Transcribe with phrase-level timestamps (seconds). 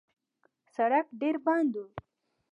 [0.75, 1.83] سړک ډېر بند و.